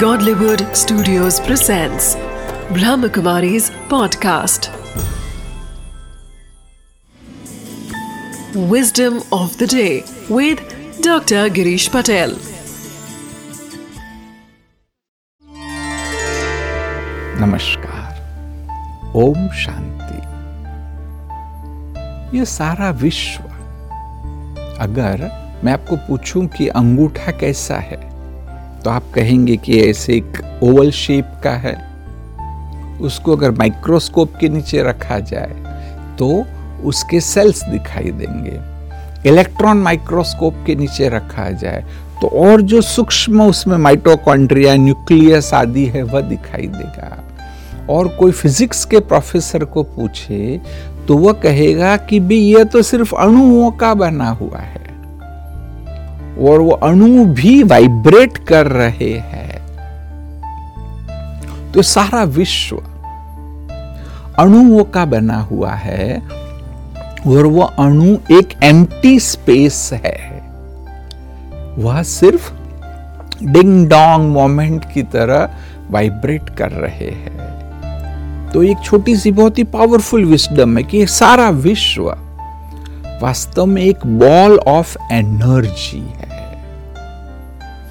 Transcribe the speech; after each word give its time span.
Godlywood 0.00 0.62
Studios 0.76 1.40
presents 1.40 2.16
Brahmakumari's 2.70 3.70
podcast. 3.88 4.66
Wisdom 8.54 9.22
of 9.32 9.56
the 9.56 9.66
day 9.66 10.04
with 10.28 10.58
Dr. 11.00 11.48
Girish 11.48 11.88
Patel. 11.90 12.34
नमस्कार 17.40 19.12
ओम 19.22 19.48
शांति 19.62 20.20
ये 22.38 22.44
सारा 22.44 22.90
विश्व 23.04 23.42
अगर 24.84 25.30
मैं 25.64 25.72
आपको 25.72 25.96
पूछूँ 26.08 26.46
कि 26.58 26.68
अंगूठा 26.82 27.32
कैसा 27.40 27.78
है 27.78 28.15
तो 28.86 28.90
आप 28.90 29.04
कहेंगे 29.14 29.56
कि 29.56 29.78
ऐसे 29.80 30.12
एक 30.14 30.60
ओवल 30.62 30.90
शेप 30.90 31.30
का 31.44 31.50
है। 31.52 31.74
उसको 33.00 33.36
अगर 33.36 33.50
माइक्रोस्कोप 33.50 34.34
के 34.40 34.48
नीचे 34.48 34.82
रखा 34.82 35.18
जाए 35.20 36.14
तो 36.18 36.28
उसके 36.84 37.20
सेल्स 37.20 37.62
दिखाई 37.64 38.10
देंगे। 38.12 39.28
इलेक्ट्रॉन 39.30 39.78
माइक्रोस्कोप 39.78 40.62
के 40.66 40.74
नीचे 40.74 41.08
रखा 41.08 41.50
जाए 41.52 41.84
तो 42.20 42.28
और 42.44 42.62
जो 42.62 42.80
सूक्ष्म 42.82 43.48
उसमें 43.48 43.76
माइटोकॉन्ड्रिया 43.78 44.76
न्यूक्लियस 44.76 45.52
आदि 45.54 45.84
है, 45.86 46.02
वह 46.02 46.20
दिखाई 46.20 46.66
देगा। 46.68 47.22
और 47.90 48.16
कोई 48.18 48.32
फिजिक्स 48.34 48.84
के 48.84 49.00
प्रोफेसर 49.02 49.64
को 49.64 49.82
पूछे 49.82 50.60
तो 51.08 51.18
वह 51.18 51.32
कहेगा 51.42 51.96
कि 51.96 52.20
भी 52.20 52.40
यह 52.44 52.64
तो 52.64 52.82
सिर्फ़ 52.84 53.14
अणुओं 53.16 53.70
का 53.72 53.94
बना 53.96 54.30
हुआ 54.30 54.58
है। 54.58 54.85
और 56.38 56.60
वो 56.60 56.70
अणु 56.70 57.24
भी 57.24 57.62
वाइब्रेट 57.62 58.38
कर 58.38 58.66
रहे 58.66 59.12
हैं। 59.12 59.56
तो 61.72 61.82
सारा 61.82 62.22
विश्व 62.22 62.76
अणुओं 64.38 64.84
का 64.84 65.04
बना 65.04 65.38
हुआ 65.40 65.72
है 65.72 66.22
और 67.26 67.46
वो 67.46 67.60
अणु 67.60 68.36
एक 68.38 68.48
एम्प्टी 68.64 69.20
स्पेस 69.20 69.90
है। 69.92 70.42
वह 71.78 72.02
सिर्फ़ 72.02 72.52
डिंग 73.44 73.86
डोंग 73.88 74.30
मोमेंट 74.30 74.84
की 74.94 75.02
तरह 75.02 75.50
वाइब्रेट 75.90 76.50
कर 76.50 76.70
रहे 76.70 77.10
हैं। 77.10 77.36
तो 78.52 78.62
एक 78.62 78.76
छोटी 78.84 79.16
सी 79.16 79.32
बहुत 79.32 79.58
ही 79.58 79.64
पावरफुल 79.64 80.24
विस्डम 80.24 80.76
है 80.78 80.84
कि 80.84 81.06
सारा 81.06 81.50
विश्व 81.50 82.16
वास्तव 83.22 83.66
में 83.66 83.82
एक 83.82 84.06
बॉल 84.06 84.58
ऑफ़ 84.58 84.96
एनर्जी 85.12 86.14
है। 86.16 86.64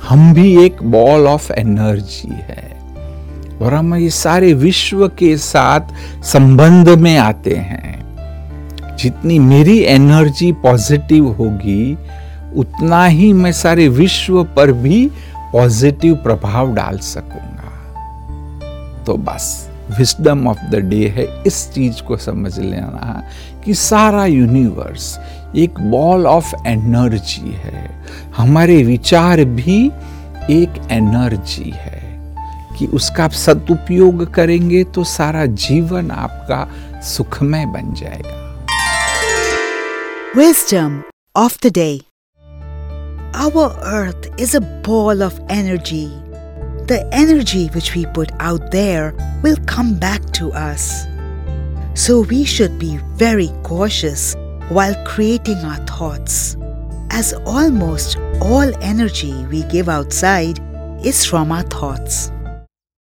हम 0.09 0.33
भी 0.33 0.65
एक 0.65 0.83
बॉल 0.83 1.27
ऑफ़ 1.27 1.51
एनर्जी 1.53 2.29
है। 2.29 2.77
और 3.61 3.73
हम 3.73 3.95
ये 3.95 4.09
सारे 4.09 4.53
विश्व 4.53 5.07
के 5.07 5.37
साथ 5.37 5.79
संबंध 6.23 6.89
में 6.89 7.17
आते 7.17 7.53
हैं। 7.53 8.05
जितनी 8.97 9.39
मेरी 9.39 9.83
एनर्जी 9.83 10.51
पॉजिटिव 10.51 11.27
होगी, 11.27 11.97
उतना 12.55 13.05
ही 13.05 13.33
मैं 13.33 13.51
सारे 13.51 13.87
विश्व 13.87 14.43
पर 14.43 14.71
भी 14.71 15.11
पॉजिटिव 15.53 16.15
प्रभाव 16.15 16.73
डाल 16.73 16.97
सकूँगा। 16.97 17.71
तो 19.03 19.17
बस। 19.17 19.74
विस्डम 19.91 20.47
ऑफ़ 20.47 20.59
द 20.72 20.75
डे 20.75 21.08
है, 21.08 21.25
इस 21.47 21.69
चीज़ 21.73 22.02
को 22.03 22.17
समझ 22.17 22.58
लेना 22.59 23.23
कि 23.66 23.73
सारा 23.73 24.25
यूनिवर्स 24.25 25.17
एक 25.55 25.80
बॉल 25.80 26.27
ऑफ़ 26.27 26.53
एनर्जी 26.67 27.52
है। 27.52 28.03
हमारे 28.38 28.83
विचार 28.83 29.44
भी 29.45 29.86
एक 30.52 30.81
एनर्जी 30.92 31.69
है 31.75 32.03
कि 32.80 32.88
उसका 32.88 33.23
आप 33.23 33.31
सदुपयोग 33.31 34.33
करेंगे 34.33 34.83
तो 34.83 35.03
सारा 35.03 35.45
जीवन 35.45 36.11
आपका 36.11 36.67
सुखमय 37.02 37.65
बन 37.65 37.93
जाएगा। 37.93 38.42
Wisdom 40.38 41.02
of 41.36 41.58
the 41.67 41.71
day 41.73 42.02
Our 43.36 43.70
earth 43.70 44.39
is 44.39 44.58
a 44.58 44.59
ball 44.59 45.23
of 45.23 45.39
energy. 45.52 46.24
The 46.87 47.07
energy 47.11 47.67
which 47.69 47.95
we 47.95 48.05
put 48.05 48.31
out 48.39 48.69
there 48.69 49.15
will 49.41 49.57
come 49.65 49.97
back 49.97 50.21
to 50.33 50.53
us. 50.53 51.07
So 51.95 52.21
we 52.21 52.43
should 52.43 52.77
be 52.77 52.97
very 53.15 53.49
cautious 53.63 54.35
while 54.69 54.95
creating 55.03 55.57
our 55.65 55.83
thoughts, 55.87 56.55
as 57.09 57.33
almost 57.45 58.17
all 58.39 58.71
energy 58.83 59.33
we 59.45 59.63
give 59.63 59.89
outside 59.89 60.59
is 61.03 61.25
from 61.25 61.51
our 61.51 61.63
thoughts. 61.63 62.31